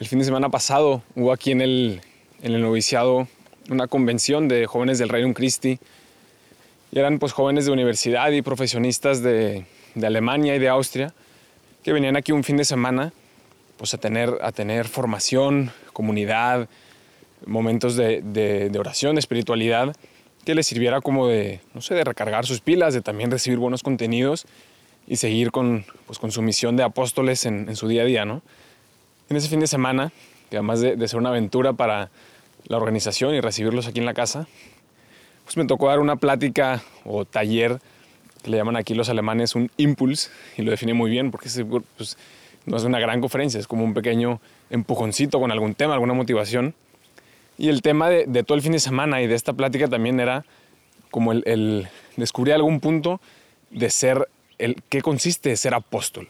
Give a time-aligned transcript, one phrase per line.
[0.00, 2.00] El fin de semana pasado hubo aquí en el,
[2.40, 3.26] el noviciado
[3.68, 5.80] una convención de jóvenes del Reino Christi.
[6.92, 9.66] Y eran pues jóvenes de universidad y profesionistas de,
[9.96, 11.12] de, Alemania y de Austria
[11.82, 13.12] que venían aquí un fin de semana
[13.76, 16.68] pues a tener, a tener formación, comunidad,
[17.44, 19.96] momentos de, de, de oración, de espiritualidad
[20.44, 23.82] que les sirviera como de, no sé, de recargar sus pilas, de también recibir buenos
[23.82, 24.46] contenidos
[25.08, 28.24] y seguir con, pues, con su misión de apóstoles en, en su día a día,
[28.24, 28.42] ¿no?
[29.28, 30.12] En ese fin de semana,
[30.50, 32.10] que además de, ser una aventura para
[32.66, 34.46] la organización y recibirlos aquí en la casa,
[35.44, 37.78] pues me tocó dar una plática o taller
[38.42, 41.48] que le llaman aquí los alemanes un impulse y lo define muy bien porque
[41.96, 42.16] pues,
[42.66, 46.74] no es una gran conferencia, es como un pequeño empujoncito con algún tema, alguna motivación.
[47.56, 50.44] Y el tema de, todo el fin de semana y de esta plática también era
[51.10, 53.20] como el, descubrir algún punto
[53.70, 56.28] de ser, el qué consiste ser apóstol.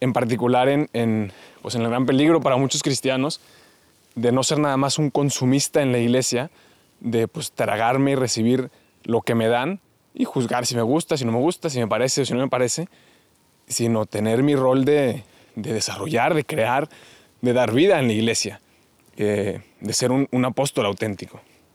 [0.00, 3.40] En particular en, en pues en el gran peligro para muchos cristianos
[4.14, 6.50] de no ser nada más un consumista en la iglesia,
[7.00, 8.70] de pues tragarme y recibir
[9.04, 9.80] lo que me dan
[10.14, 12.40] y juzgar si me gusta, si no me gusta, si me parece o si no
[12.40, 12.88] me parece,
[13.68, 15.22] sino tener mi rol de,
[15.54, 16.88] de desarrollar, de crear,
[17.40, 18.60] de dar vida en la iglesia,
[19.16, 21.40] eh, de ser un, un apóstol auténtico.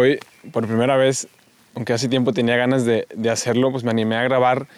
[0.00, 0.20] Hoy,
[0.52, 1.26] por primera vez,
[1.74, 4.68] aunque hace tiempo tenía ganas de, hacerlo, pues me animé a grabar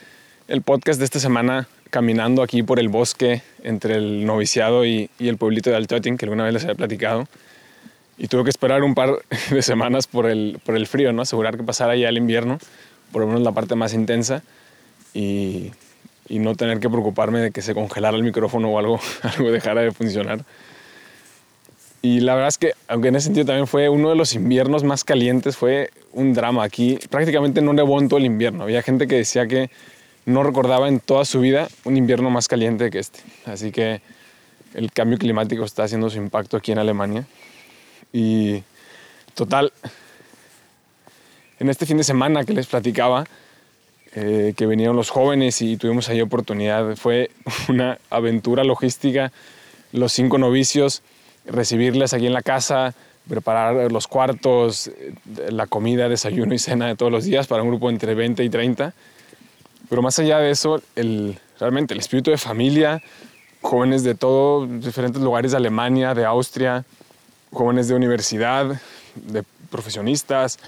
[0.48, 5.36] el podcast de esta semana caminando aquí por el bosque entre el noviciado y, el
[5.36, 7.28] pueblito de Altötting, que alguna vez les había platicado.
[8.16, 9.10] Y tuve que esperar un par
[9.50, 11.20] de semanas por el, por el frío, ¿no?
[11.20, 12.58] Asegurar que pasara ya el invierno,
[13.12, 14.42] por lo menos la parte más intensa,
[15.12, 15.70] y,
[16.30, 19.82] y no tener que preocuparme de que se congelara el micrófono o algo, algo dejara
[19.82, 20.46] de funcionar.
[22.02, 24.84] Y la verdad es que, aunque en ese sentido también fue uno de los inviernos
[24.84, 26.64] más calientes, fue un drama.
[26.64, 28.64] Aquí prácticamente no nevó en todo el invierno.
[28.64, 29.70] Había gente que decía que
[30.24, 33.20] no recordaba en toda su vida un invierno más caliente que este.
[33.44, 34.00] Así que
[34.74, 37.26] el cambio climático está haciendo su impacto aquí en Alemania.
[38.12, 38.62] Y
[39.34, 39.72] total,
[41.58, 43.26] en este fin de semana que les platicaba,
[44.14, 47.30] eh, que vinieron los jóvenes y tuvimos ahí oportunidad, fue
[47.68, 49.32] una aventura logística.
[49.92, 51.02] Los cinco novicios
[51.46, 52.94] recibirles aquí en la casa,
[53.28, 54.90] preparar los cuartos,
[55.48, 58.48] la comida, desayuno y cena de todos los días para un grupo entre 20 y
[58.50, 58.92] 30.
[59.88, 63.02] Pero más allá de eso, el, realmente el espíritu de familia,
[63.60, 66.84] jóvenes de todos diferentes lugares de Alemania, de Austria,
[67.52, 68.80] jóvenes de universidad,
[69.14, 70.58] de profesionistas,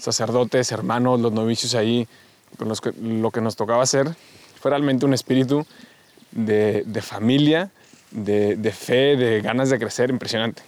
[0.00, 2.08] sacerdotes, hermanos, los novicios ahí,
[2.58, 4.08] con los que, lo que nos tocaba hacer,
[4.60, 5.64] fue realmente un espíritu
[6.32, 7.70] de, de familia
[8.10, 10.62] de, fe, de ganas de crecer impresionante.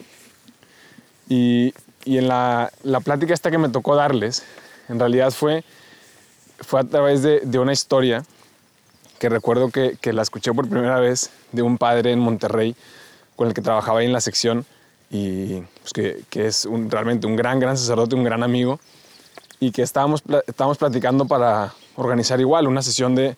[1.28, 2.70] Y, en la,
[3.04, 4.44] plática esta que me tocó darles,
[4.88, 5.64] en realidad fue,
[6.60, 8.24] fue a través de, una historia
[9.18, 12.74] que recuerdo que, la escuché por primera vez de un padre en Monterrey
[13.36, 14.66] con el que trabajaba ahí en la sección
[15.10, 18.80] y pues, que, es realmente un gran, gran sacerdote, un gran amigo
[19.60, 23.36] y que estábamos, estábamos platicando para organizar igual una sesión de,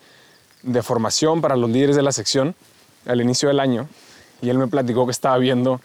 [0.63, 2.55] de formación para los líderes de la sección
[3.07, 3.89] al inicio del año
[4.45, 5.81] y él me platicó que estaba viendo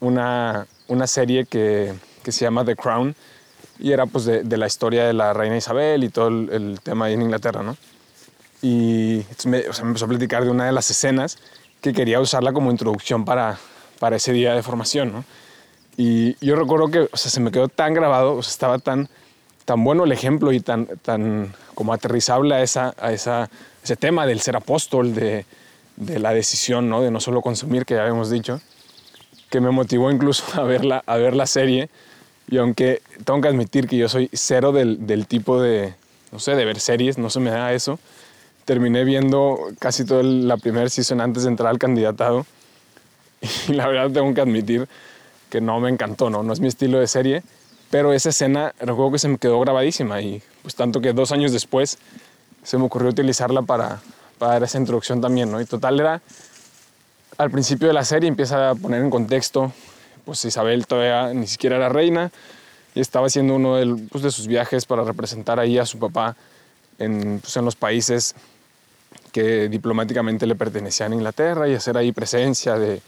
[0.00, 3.14] una, una serie que, que, se llama The Crown
[3.78, 7.06] y era pues de, de, la historia de la reina Isabel y todo el, tema
[7.06, 7.76] ahí en Inglaterra, ¿no?
[8.62, 11.38] Y me, o sea, me empezó a platicar de una de las escenas
[11.80, 13.58] que quería usarla como introducción para,
[13.98, 15.24] para ese día de formación, ¿no?
[15.96, 19.08] Y yo recuerdo que o sea, se me quedó tan grabado, o sea, estaba tan,
[19.64, 23.50] tan bueno el ejemplo y tan, tan como aterrizable a, esa, a esa,
[23.82, 25.46] ese tema del ser apóstol, de,
[26.00, 27.02] de la decisión ¿no?
[27.02, 28.60] de no solo consumir, que ya habíamos dicho,
[29.50, 31.88] que me motivó incluso a ver la, a ver la serie.
[32.48, 35.94] Y aunque tengo que admitir que yo soy cero del, del tipo de,
[36.32, 38.00] no sé, de ver series, no se me da eso,
[38.64, 42.46] terminé viendo casi toda la primera season antes de entrar al candidatado.
[43.68, 44.86] Y la verdad tengo que admitir
[45.48, 46.42] que no me encantó, ¿no?
[46.42, 47.42] No es mi estilo de serie,
[47.90, 51.50] pero esa escena recuerdo que se me quedó grabadísima y pues tanto que dos años
[51.52, 51.98] después
[52.62, 54.00] se me ocurrió utilizarla para,
[54.40, 55.60] para dar esa introducción también, ¿no?
[55.60, 56.22] Y total era,
[57.36, 59.70] al principio de la serie empieza a poner en contexto,
[60.24, 62.32] pues Isabel todavía ni siquiera era reina,
[62.94, 66.36] y estaba haciendo uno de, pues, de sus viajes para representar ahí a su papá
[66.98, 68.34] en, pues, en los países
[69.30, 73.02] que diplomáticamente le pertenecían a Inglaterra y hacer ahí presencia de,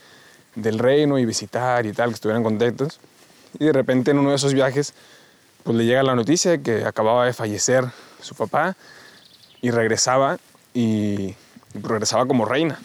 [0.54, 3.00] del reino y visitar y tal, que estuvieran contentos.
[3.58, 4.92] Y de repente en uno de esos viajes,
[5.64, 7.86] pues le llega la noticia de que acababa de fallecer
[8.20, 8.76] su papá
[9.62, 10.38] y regresaba
[10.74, 11.34] y,
[11.74, 12.78] regresaba como reina.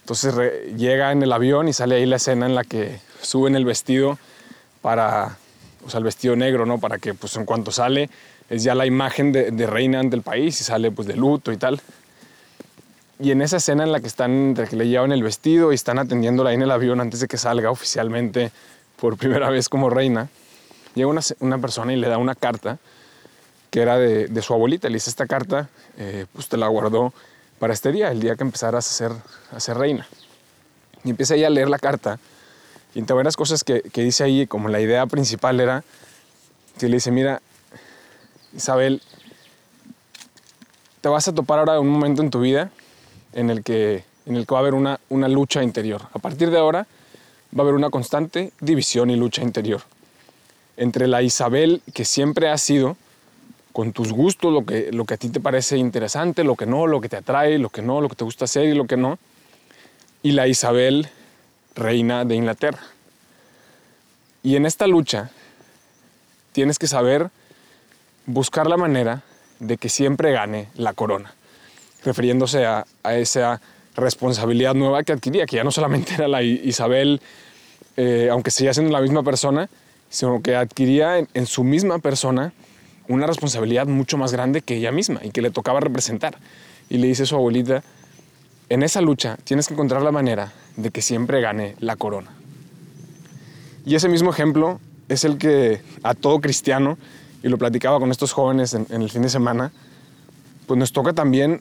[0.00, 0.34] Entonces
[0.76, 4.18] llega en el avión y sale ahí la escena en la que suben el vestido
[4.82, 5.38] para,
[5.84, 6.78] o sea, el vestido negro, ¿no?
[6.78, 8.10] Para que pues en cuanto sale
[8.50, 11.80] es ya la imagen de, reina del país y sale pues de luto y tal.
[13.18, 15.98] Y en esa escena en la que están, que le llevan el vestido y están
[15.98, 18.52] atendiéndola ahí en el avión antes de que salga oficialmente
[19.00, 20.28] por primera vez como reina,
[20.94, 22.78] llega una, una persona y le da una carta
[23.70, 24.88] que era de, su abuelita.
[24.88, 25.68] Le dice, esta carta,
[25.98, 27.12] eh, pues te la guardó
[27.58, 29.12] para este día, el día que empezaras a ser,
[29.52, 30.06] a ser reina.
[31.04, 32.18] Y empieza ella a leer la carta
[32.94, 35.84] y entre varias cosas que, que dice ahí, como la idea principal era,
[36.78, 37.42] que le dice, mira,
[38.54, 39.02] Isabel,
[41.02, 42.70] te vas a topar ahora un momento en tu vida
[43.34, 46.02] en el que, en el que va a haber una, una lucha interior.
[46.14, 46.86] A partir de ahora
[47.54, 49.82] va a haber una constante división y lucha interior
[50.76, 52.96] entre la Isabel que siempre ha sido,
[53.76, 56.86] con tus gustos, lo que, lo que a ti te parece interesante, lo que no,
[56.86, 58.96] lo que te atrae, lo que no, lo que te gusta hacer y lo que
[58.96, 59.18] no,
[60.22, 61.10] y la Isabel
[61.74, 62.80] reina de Inglaterra.
[64.42, 65.30] Y en esta lucha
[66.52, 67.28] tienes que saber
[68.24, 69.24] buscar la manera
[69.60, 71.34] de que siempre gane la corona
[72.02, 73.60] refiriéndose a, esa
[73.94, 77.20] responsabilidad nueva que adquiría, que ya no solamente era la Isabel,
[77.98, 79.68] eh, aunque seguía siendo la misma persona,
[80.08, 82.54] sino que adquiría en, su misma persona
[83.08, 86.38] una responsabilidad mucho más grande que ella misma y que le tocaba representar.
[86.88, 87.82] Y le dice a su abuelita,
[88.68, 92.30] en esa lucha tienes que encontrar la manera de que siempre gane la corona.
[93.84, 96.98] Y ese mismo ejemplo es el que a todo cristiano,
[97.42, 99.70] y lo platicaba con estos jóvenes en, en el fin de semana,
[100.66, 101.60] pues nos toca también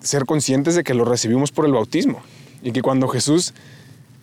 [0.00, 2.22] ser conscientes de que lo recibimos por el bautismo
[2.62, 3.52] y que cuando Jesús,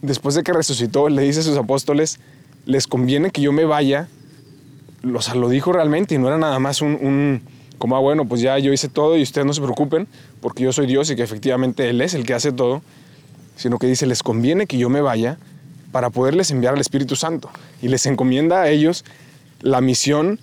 [0.01, 2.19] después de que resucitó, le dice a sus apóstoles,
[2.65, 4.07] les conviene que yo me vaya,
[5.03, 7.41] o sea, lo dijo realmente y no era nada más un,
[7.77, 10.07] como, ah, bueno, pues ya yo hice todo y ustedes no se preocupen
[10.41, 12.81] porque yo soy Dios y que efectivamente Él es el que hace todo,
[13.55, 15.37] sino que dice, les conviene que yo me vaya
[15.91, 17.49] para poderles enviar al Espíritu Santo
[17.81, 19.05] y les encomienda a ellos
[19.61, 20.39] la misión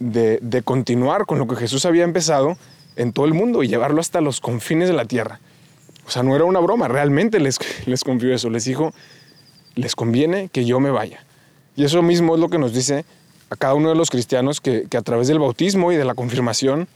[0.00, 2.56] de, de continuar con lo que Jesús había empezado
[2.96, 5.40] en todo el mundo y llevarlo hasta los confines de la tierra.
[6.06, 8.92] O sea, no era una broma, realmente les, les confió eso, les dijo,
[9.74, 11.24] les conviene que yo me vaya.
[11.76, 13.04] Y eso mismo es lo que nos dice
[13.50, 16.88] a cada uno de los cristianos que, a través del bautismo y de la confirmación,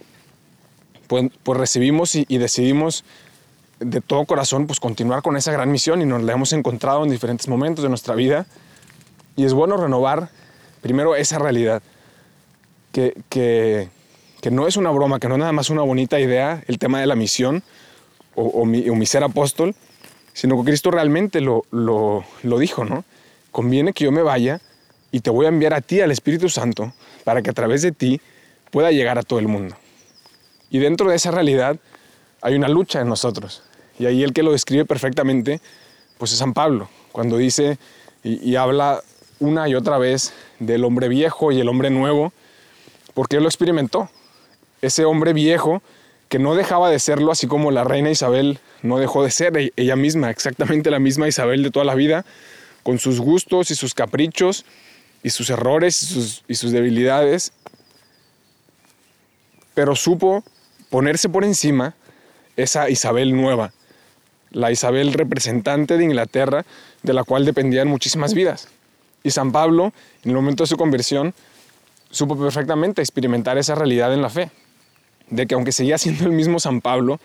[1.07, 3.05] pues, pues recibimos y, decidimos
[3.81, 7.11] de todo corazón pues continuar con esa gran misión y nos la hemos encontrado en
[7.11, 8.47] diferentes momentos de nuestra vida.
[9.37, 10.29] Y es bueno renovar
[10.81, 11.83] primero esa realidad,
[12.93, 13.89] que, que
[14.43, 17.01] que no es una broma, que no es nada más una bonita idea el tema
[17.01, 17.63] de la misión
[18.35, 19.77] o, mi, ser apóstol,
[20.33, 23.05] sino que Cristo realmente lo, lo, lo dijo, ¿no?
[23.53, 24.61] Conviene que yo me vaya
[25.13, 26.93] y te voy a enviar a ti al Espíritu Santo
[27.23, 28.21] para que a través de ti
[28.71, 29.77] pueda llegar a todo el mundo.
[30.71, 31.77] Y dentro de esa realidad
[32.41, 33.63] hay una lucha en nosotros.
[33.99, 35.61] Y ahí el que lo describe perfectamente,
[36.19, 37.79] pues es San Pablo, cuando dice
[38.25, 39.03] y, y habla
[39.39, 42.33] una y otra vez del hombre viejo y el hombre nuevo,
[43.15, 44.09] porque él lo experimentó
[44.83, 45.81] ese hombre viejo
[46.29, 49.73] que no dejaba de serlo, así como la reina Isabel no dejó de ser e-,
[49.77, 52.27] ella misma, exactamente la misma Isabel de toda la vida,
[52.83, 54.65] con sus gustos y sus caprichos
[55.23, 57.53] y sus errores y sus, debilidades,
[59.75, 60.45] pero supo
[60.91, 61.95] ponerse por encima
[62.57, 63.73] esa Isabel nueva,
[64.51, 66.65] la Isabel representante de Inglaterra,
[67.03, 68.69] de la cual dependían muchísimas vidas.
[69.23, 69.93] Y San Pablo,
[70.25, 71.35] en el momento de su conversión,
[72.11, 74.51] supo perfectamente experimentar esa realidad en la fe
[75.31, 77.19] de que aunque seguía siendo el mismo San Pablo,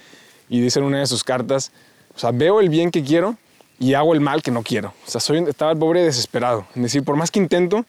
[0.49, 1.71] y dice en una de sus cartas,
[2.15, 3.37] o sea, veo el bien que quiero
[3.79, 4.93] y hago el mal que no quiero.
[5.05, 6.65] O sea, soy, estaba el pobre desesperado.
[6.75, 7.85] Es decir, por más que intento,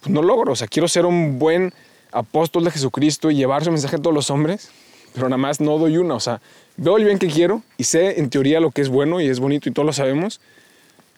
[0.00, 0.52] pues no logro.
[0.52, 1.72] O sea, quiero ser un buen
[2.12, 4.70] apóstol de Jesucristo y llevar su mensaje a todos los hombres,
[5.14, 6.14] pero nada más no doy una.
[6.14, 6.40] O sea,
[6.76, 9.40] veo el bien que quiero y sé en teoría lo que es bueno y es
[9.40, 10.40] bonito y todos lo sabemos,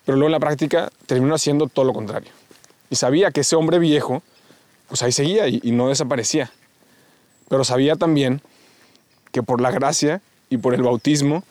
[0.05, 2.31] pero luego en la práctica termino haciendo todo lo contrario.
[2.91, 4.23] Y sabía que ese hombre viejo,
[4.89, 6.51] pues ahí seguía y no desaparecía
[7.51, 8.41] pero sabía también
[9.33, 11.43] que por la gracia y por el bautismo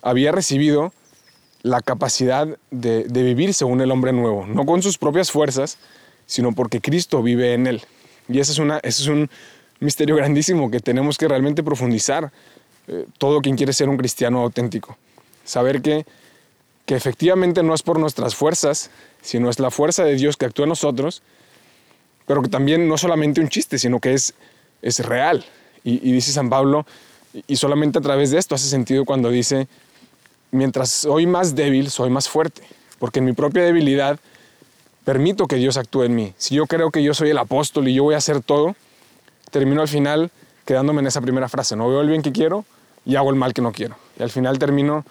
[0.00, 0.94] había recibido
[1.66, 5.78] la capacidad de, vivir según el hombre nuevo, no con sus propias fuerzas,
[6.24, 7.82] sino porque Cristo vive en él.
[8.28, 8.60] Y ese es,
[9.00, 9.28] es un
[9.80, 12.30] misterio grandísimo que tenemos que realmente profundizar
[12.86, 14.96] eh, todo quien quiere ser un cristiano auténtico.
[15.44, 16.06] Saber que,
[16.86, 20.68] efectivamente no es por nuestras fuerzas, sino es la fuerza de Dios que actúa en
[20.68, 21.20] nosotros,
[22.26, 24.34] pero que también no solamente un chiste, sino que es,
[24.82, 25.44] es real.
[25.82, 26.86] Y dice San Pablo,
[27.46, 29.68] y solamente a través de esto hace sentido cuando dice,
[30.56, 32.62] mientras soy más débil, soy más fuerte,
[32.98, 34.18] porque en mi propia debilidad
[35.04, 36.34] permito que Dios actúe en mí.
[36.36, 38.74] Si yo creo que yo soy el apóstol y yo voy a hacer todo,
[39.50, 40.30] termino al final
[40.64, 42.64] quedándome en esa primera frase, no veo el bien que quiero
[43.04, 43.96] y hago el mal que no quiero.
[44.18, 45.04] Y al final termino,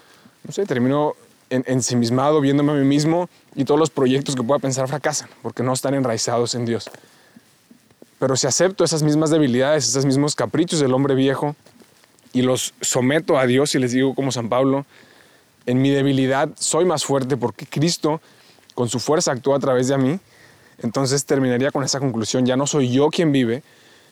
[0.44, 1.14] no sé, termino
[1.50, 5.72] ensimismado, viéndome a mí mismo y todos los proyectos que pueda pensar fracasan, porque no
[5.72, 6.90] están enraizados en Dios.
[8.20, 11.56] Pero si acepto esas mismas debilidades, esos mismos caprichos del hombre viejo,
[12.36, 14.86] y los someto a Dios y les digo como San Pablo,
[15.66, 18.22] en mi debilidad soy más fuerte porque Cristo
[18.74, 20.20] con su fuerza actúa a través de mí,
[20.80, 23.64] entonces terminaría con esa conclusión, ya no soy yo quien vive,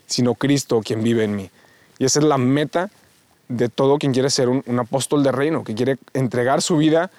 [0.07, 1.49] sino Cristo quien vive en mí.
[1.99, 2.89] Y esa es la meta
[3.49, 7.11] de todo quien quiere ser un, apóstol de reino, que quiere entregar su vida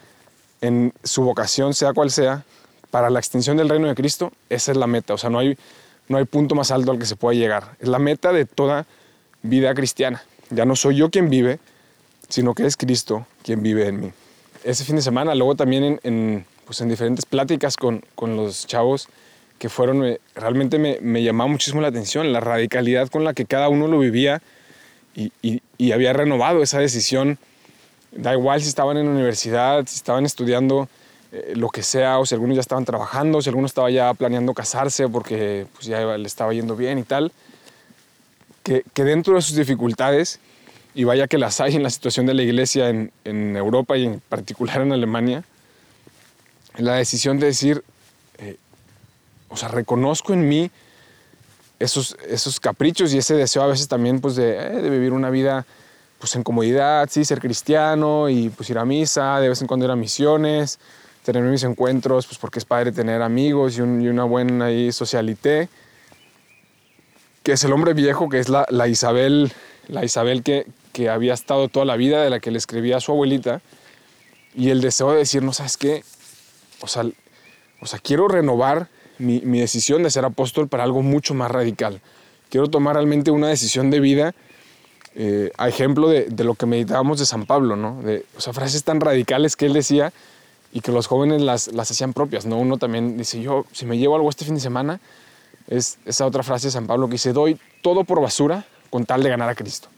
[0.60, 2.44] en su vocación, sea cual sea,
[2.90, 5.14] para la extensión del reino de Cristo, esa es la meta.
[5.14, 5.58] O sea, no hay,
[6.08, 7.76] no hay punto más alto al que se pueda llegar.
[7.80, 8.86] Es la meta de toda
[9.42, 10.22] vida cristiana.
[10.50, 11.58] Ya no soy yo quien vive,
[12.28, 14.12] sino que es Cristo quien vive en mí.
[14.64, 19.08] Ese fin de semana, luego también en, pues en diferentes pláticas con, con, los chavos
[19.58, 23.68] que fueron, realmente me, me, llamaba muchísimo la atención la radicalidad con la que cada
[23.68, 24.42] uno lo vivía
[25.14, 27.38] y, y, había renovado esa decisión.
[28.10, 30.88] Da igual si estaban en la universidad, si estaban estudiando
[31.30, 34.54] eh, lo que sea, o si algunos ya estaban trabajando, si alguno estaba ya planeando
[34.54, 37.32] casarse porque pues, ya le estaba yendo bien y tal
[38.64, 40.40] que, dentro de sus dificultades,
[40.94, 43.10] y vaya que las hay en la situación de la iglesia en,
[43.56, 45.44] Europa y en particular en Alemania,
[46.76, 47.84] la decisión de decir,
[48.38, 48.56] eh,
[49.48, 50.70] o sea, reconozco en mí
[51.78, 55.30] esos, esos caprichos y ese deseo a veces también pues de, eh, de, vivir una
[55.30, 55.66] vida
[56.18, 59.84] pues en comodidad, sí, ser cristiano y pues ir a misa, de vez en cuando
[59.86, 60.78] ir a misiones,
[61.24, 65.68] tener mis encuentros, pues porque es padre tener amigos y, una buena ahí socialité
[67.42, 69.52] que es el hombre viejo, que es la, Isabel,
[69.86, 73.00] la Isabel que, que, había estado toda la vida, de la que le escribía a
[73.00, 73.60] su abuelita,
[74.54, 76.04] y el deseo de decir, no sabes qué,
[76.80, 77.04] o sea,
[77.80, 82.00] o sea quiero renovar mi, decisión de ser apóstol para algo mucho más radical.
[82.50, 84.34] Quiero tomar realmente una decisión de vida
[85.16, 88.02] eh, a ejemplo de, lo que meditábamos de San Pablo, ¿no?
[88.02, 90.12] De, o sea, frases tan radicales que él decía
[90.72, 92.58] y que los jóvenes las, las hacían propias, ¿no?
[92.58, 95.00] Uno también dice, yo, si me llevo algo este fin de semana,
[95.68, 99.22] es esa otra frase de San Pablo que dice, doy todo por basura con tal
[99.22, 99.88] de ganar a Cristo.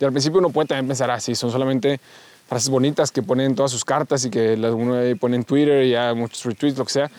[0.00, 2.00] Y al principio uno puede también pensar, así, ah, son solamente
[2.48, 5.90] frases bonitas que ponen en todas sus cartas y que uno pone en Twitter y
[5.90, 7.10] ya muchos retweets, lo que sea.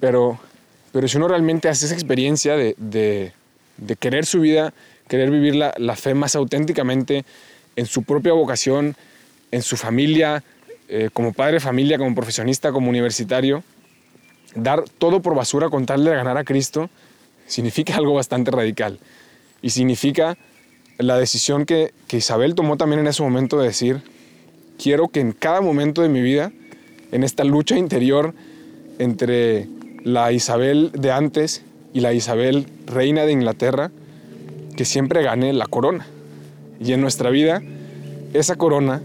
[0.00, 0.38] Pero,
[0.92, 4.72] pero si uno realmente hace esa experiencia de, de, querer su vida,
[5.08, 7.24] querer vivir la, la, fe más auténticamente
[7.74, 8.96] en su propia vocación,
[9.50, 10.44] en su familia,
[10.88, 13.62] eh, como padre de familia, como profesionista, como universitario,
[14.54, 16.88] dar todo por basura con tal de ganar a Cristo,
[17.46, 18.98] significa algo bastante radical.
[19.60, 20.38] Y significa
[20.98, 24.02] la decisión que, Isabel tomó también en ese momento de decir,
[24.82, 26.52] quiero que en cada momento de mi vida,
[27.12, 28.34] en esta lucha interior
[28.98, 29.68] entre
[30.04, 31.62] la Isabel de antes
[31.94, 33.90] y la Isabel reina de Inglaterra,
[34.76, 36.06] que siempre gane la corona.
[36.80, 37.62] Y en nuestra vida,
[38.34, 39.00] esa corona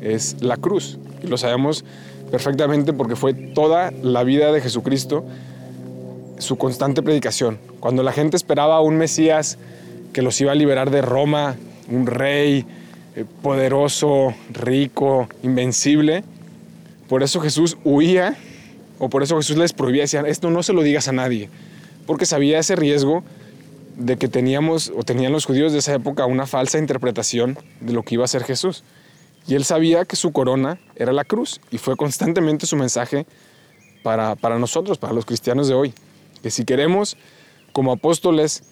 [0.00, 0.98] es la cruz.
[1.22, 1.84] Y lo sabemos
[2.30, 5.24] perfectamente porque fue toda la vida de Jesucristo
[6.38, 7.58] su constante predicación.
[7.80, 9.58] Cuando la gente esperaba un Mesías
[10.12, 11.56] que los iba a liberar de Roma,
[11.88, 12.64] un rey
[13.16, 16.24] eh, poderoso, rico, invencible,
[17.08, 18.36] por eso Jesús huía
[18.98, 21.48] o por eso Jesús les prohibía, decía, esto no se lo digas a nadie,
[22.06, 23.22] porque sabía ese riesgo
[23.96, 28.02] de que teníamos o tenían los judíos de esa época una falsa interpretación de lo
[28.02, 28.84] que iba a ser Jesús.
[29.46, 33.26] Y él sabía que su corona era la cruz y fue constantemente su mensaje
[34.02, 35.94] para, para nosotros, para los cristianos de hoy
[36.42, 37.16] que si queremos
[37.72, 38.62] como apóstoles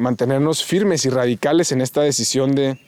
[0.00, 2.78] mantenernos firmes y radicales en esta decisión de,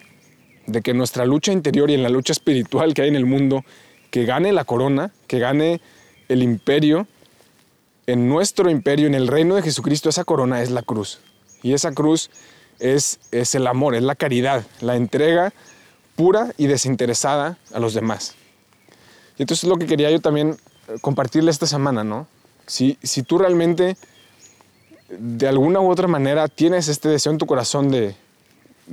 [0.66, 3.64] de que nuestra lucha interior y en la lucha espiritual que hay en el mundo,
[4.10, 5.80] que gane la corona, que gane
[6.28, 7.06] el imperio,
[8.06, 11.20] en nuestro imperio, en el reino de Jesucristo, esa corona es la cruz.
[11.62, 12.30] Y esa cruz
[12.80, 15.52] es, es el amor, es la caridad, la entrega
[16.16, 18.34] pura y desinteresada a los demás.
[19.38, 20.56] Y entonces es lo que quería yo también
[21.00, 22.26] compartirle esta semana, ¿no?
[22.66, 23.96] Si, tú realmente
[25.18, 28.14] de alguna u otra manera tienes este deseo en tu corazón de,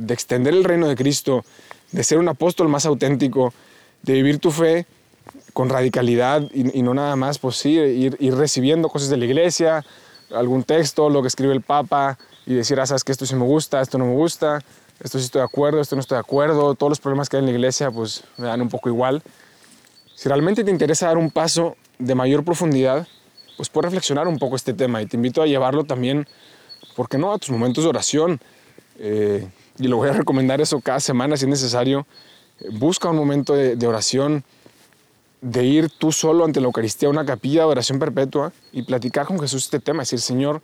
[0.09, 1.43] extender el reino de Cristo,
[1.91, 3.53] de ser un apóstol más auténtico,
[4.03, 4.85] de vivir tu fe
[5.53, 9.85] con radicalidad y, no nada más, pues sí, ir, recibiendo cosas de la iglesia,
[10.31, 13.45] algún texto, lo que escribe el Papa y decir, ah, sabes que esto sí me
[13.45, 14.59] gusta, esto no me gusta,
[15.03, 17.41] esto sí estoy de acuerdo, esto no estoy de acuerdo, todos los problemas que hay
[17.41, 19.23] en la iglesia pues me dan un poco igual.
[20.15, 23.07] Si realmente te interesa dar un paso de mayor profundidad,
[23.59, 26.25] pues puedes reflexionar un poco este tema y te invito a llevarlo también,
[26.95, 28.39] ¿por qué no?, a tus momentos de oración.
[28.99, 32.07] Eh, y lo voy a recomendar eso cada semana si es necesario.
[32.71, 34.45] Busca un momento de, oración,
[35.41, 39.37] de ir tú solo ante la Eucaristía una capilla de oración perpetua y platicar con
[39.41, 40.61] Jesús este tema, decir, Señor,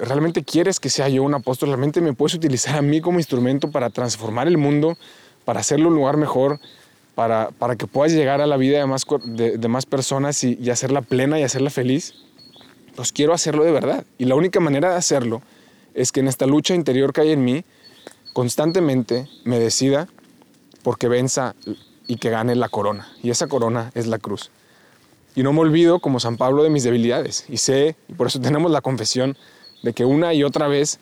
[0.00, 1.70] ¿realmente quieres que sea yo un apóstol?
[1.70, 4.96] ¿Realmente me puedes utilizar a mí como instrumento para transformar el mundo,
[5.44, 6.60] para hacerlo un lugar mejor,
[7.14, 11.02] para, para que puedas llegar a la vida de más, de, más personas y, hacerla
[11.02, 12.14] plena y hacerla feliz?
[12.96, 14.04] Pues quiero hacerlo de verdad.
[14.18, 15.42] Y la única manera de hacerlo
[15.94, 17.64] es que en esta lucha interior que hay en mí,
[18.32, 20.08] constantemente me decida
[20.82, 21.54] porque venza
[22.06, 23.08] y que gane la corona.
[23.22, 24.50] Y esa corona es la cruz.
[25.34, 27.44] Y no me olvido, como San Pablo, de mis debilidades.
[27.48, 29.36] Y sé, y por eso tenemos la confesión,
[29.82, 30.98] de que una y otra vez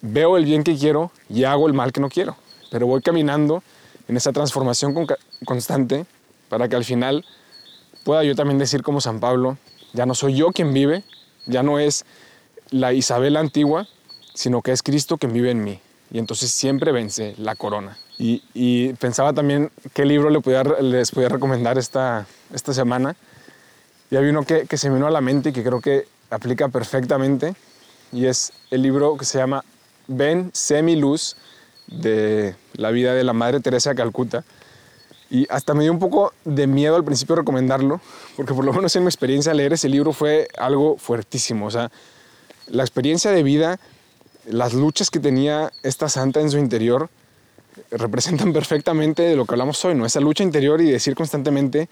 [0.00, 2.36] veo el bien que quiero y hago el mal que no quiero.
[2.70, 3.62] Pero voy caminando
[4.08, 4.94] en esa transformación
[5.44, 6.06] constante
[6.48, 7.24] para que al final
[8.04, 9.58] pueda yo también decir como San Pablo,
[9.92, 11.04] ya no soy yo quien vive,
[11.46, 12.04] ya no es
[12.70, 13.88] la Isabel antigua,
[14.34, 15.80] sino que es Cristo quien vive en mí.
[16.10, 17.96] Y entonces siempre vence la corona.
[18.18, 23.16] Y, pensaba también qué libro le podía, les podía recomendar esta, esta semana.
[24.10, 26.68] Y había uno que, se me vino a la mente y que creo que aplica
[26.68, 27.54] perfectamente.
[28.12, 29.64] Y es el libro que se llama
[30.06, 31.36] Ven, Semi Luz,
[31.86, 34.44] de la vida de la Madre Teresa de Calcuta.
[35.30, 38.00] Y hasta me dio un poco de miedo al principio recomendarlo,
[38.36, 41.66] porque por lo menos en mi experiencia leer ese libro fue algo fuertísimo.
[41.66, 41.90] O sea,
[42.68, 43.80] la experiencia de vida,
[44.46, 47.08] las luchas que tenía esta santa en su interior,
[47.90, 50.06] representan perfectamente de lo que hablamos hoy, ¿no?
[50.06, 51.88] Esa lucha interior y decir constantemente,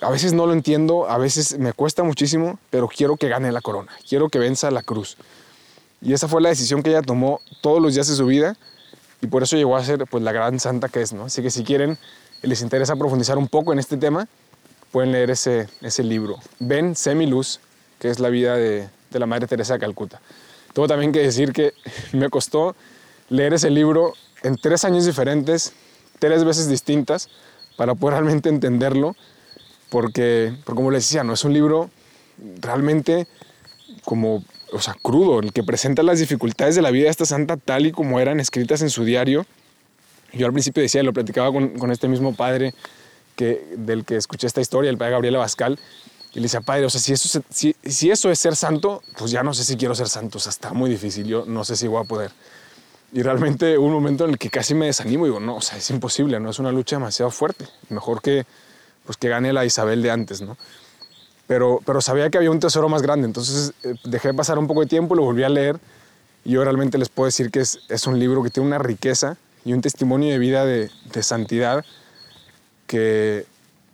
[0.00, 3.60] a veces no lo entiendo, a veces me cuesta muchísimo, pero quiero que gane la
[3.60, 5.16] corona, quiero que venza la cruz.
[6.02, 8.56] Y esa fue la decisión que ella tomó todos los días de su vida
[9.20, 11.24] y por eso llegó a ser pues, la gran santa que es, ¿no?
[11.24, 11.98] Así que si quieren
[12.42, 14.26] y les interesa profundizar un poco en este tema,
[14.92, 17.60] pueden leer ese, ese libro, Ven Semiluz,
[17.98, 20.20] que es la vida de, de la Madre Teresa de Calcuta.
[20.72, 21.74] Tengo también que decir que
[22.12, 22.74] me costó
[23.28, 25.72] leer ese libro en tres años diferentes,
[26.18, 27.28] tres veces distintas,
[27.76, 29.16] para poder realmente entenderlo,
[29.88, 31.90] porque, como les decía, no es un libro
[32.60, 33.26] realmente
[34.04, 37.56] como, o sea, crudo, el que presenta las dificultades de la vida de esta santa
[37.56, 39.46] tal y como eran escritas en su diario.
[40.32, 42.74] Yo al principio decía, lo platicaba con, este mismo padre
[43.36, 45.78] que, del que escuché esta historia, el padre Gabriel Abascal,
[46.32, 49.32] y le decía, padre, o sea, si eso, si, si eso es ser santo, pues
[49.32, 51.76] ya no sé si quiero ser santo, o sea, está muy difícil, yo no sé
[51.76, 52.30] si voy a poder.
[53.12, 55.60] Y realmente hubo un momento en el que casi me desanimo y digo, no, o
[55.60, 57.66] sea, es imposible, no es una lucha demasiado fuerte.
[57.88, 58.46] Mejor que,
[59.04, 60.56] pues, que gane la Isabel de antes, ¿no?
[61.50, 64.82] Pero, pero sabía que había un tesoro más grande, entonces eh, dejé pasar un poco
[64.82, 65.80] de tiempo, lo volví a leer
[66.44, 69.36] y yo realmente les puedo decir que es, es un libro que tiene una riqueza
[69.64, 71.84] y un testimonio de vida de, de santidad
[72.86, 73.46] que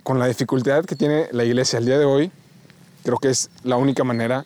[0.03, 2.31] con la dificultad que tiene la iglesia al día de hoy,
[3.05, 4.45] creo que es la única manera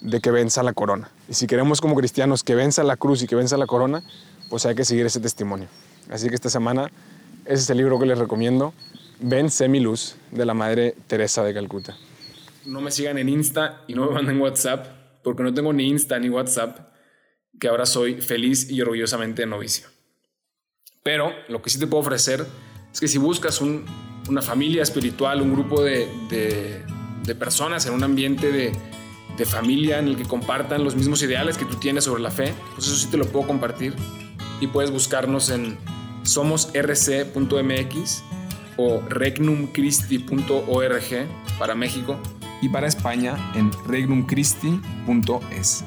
[0.00, 1.12] de que venza la corona.
[1.28, 4.02] Y si queremos como cristianos que venza la cruz y que venza la corona,
[4.50, 5.68] pues hay que seguir ese testimonio.
[6.10, 6.90] Así que esta semana
[7.44, 8.74] ese es el libro que les recomiendo,
[9.20, 11.96] Ven Semiluz, de la Madre Teresa de Calcuta.
[12.64, 14.86] No me sigan en Insta y no me manden WhatsApp,
[15.22, 16.92] porque no tengo ni Insta ni WhatsApp,
[17.58, 19.88] que ahora soy feliz y orgullosamente novicio.
[21.02, 22.46] Pero lo que sí te puedo ofrecer
[22.92, 26.84] es que si buscas una familia espiritual, un grupo de,
[27.38, 28.72] personas en un ambiente de
[29.36, 32.52] de familia en el que compartan los mismos ideales que tú tienes sobre la fe,
[32.74, 33.94] pues eso sí te lo puedo compartir.
[34.60, 35.78] Y puedes buscarnos en
[36.22, 38.22] somosrc.mx
[38.76, 41.26] o regnumchristi.org
[41.58, 42.20] para México
[42.62, 45.84] y para España en regnumchristi.es.